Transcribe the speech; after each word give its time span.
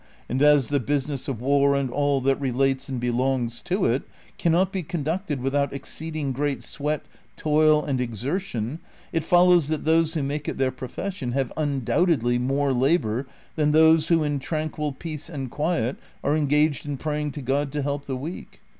And 0.27 0.41
as 0.41 0.69
the 0.69 0.79
business 0.79 1.27
of 1.27 1.41
war 1.41 1.75
and 1.75 1.91
all 1.91 2.21
that 2.21 2.41
relates 2.41 2.89
and 2.89 2.99
belongs 2.99 3.61
to 3.61 3.85
it 3.85 4.01
cannot 4.39 4.71
be 4.73 4.81
conducted 4.81 5.39
without^ 5.39 5.71
exceeding 5.71 6.31
great 6.31 6.63
sweat, 6.63 7.05
toil, 7.37 7.83
and 7.85 8.01
exertion, 8.01 8.79
it 9.13 9.23
follows 9.23 9.67
that 9.67 9.85
those 9.85 10.15
who 10.15 10.23
make 10.23 10.49
it 10.49 10.57
their 10.57 10.71
profession 10.71 11.33
have 11.33 11.53
undoubtedly 11.55 12.39
more 12.39 12.73
labor 12.73 13.27
than 13.55 13.73
those 13.73 14.07
who 14.07 14.23
in 14.23 14.39
tranquil 14.39 14.91
peace 14.91 15.29
and 15.29 15.51
quiet 15.51 15.97
are 16.23 16.35
engaged 16.35 16.83
in 16.83 16.97
pray 16.97 17.21
ing 17.21 17.31
to 17.33 17.41
God 17.43 17.71
to 17.71 17.83
help 17.83 18.05
the 18.05 18.17
weak. 18.17 18.59